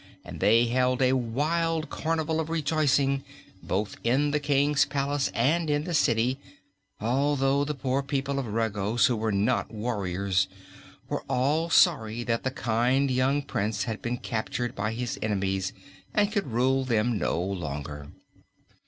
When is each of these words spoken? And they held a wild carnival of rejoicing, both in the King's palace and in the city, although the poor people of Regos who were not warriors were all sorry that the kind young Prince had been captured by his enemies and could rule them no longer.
And 0.25 0.39
they 0.39 0.65
held 0.65 0.99
a 1.03 1.13
wild 1.13 1.91
carnival 1.91 2.39
of 2.39 2.49
rejoicing, 2.49 3.23
both 3.61 3.97
in 4.03 4.31
the 4.31 4.39
King's 4.39 4.83
palace 4.83 5.29
and 5.35 5.69
in 5.69 5.83
the 5.83 5.93
city, 5.93 6.39
although 6.99 7.63
the 7.63 7.75
poor 7.75 8.01
people 8.01 8.39
of 8.39 8.47
Regos 8.51 9.05
who 9.05 9.15
were 9.15 9.31
not 9.31 9.71
warriors 9.71 10.47
were 11.07 11.21
all 11.29 11.69
sorry 11.69 12.23
that 12.23 12.41
the 12.41 12.49
kind 12.49 13.11
young 13.11 13.43
Prince 13.43 13.83
had 13.83 14.01
been 14.01 14.17
captured 14.17 14.73
by 14.73 14.93
his 14.93 15.19
enemies 15.21 15.71
and 16.15 16.31
could 16.31 16.47
rule 16.47 16.83
them 16.83 17.19
no 17.19 17.39
longer. 17.39 18.07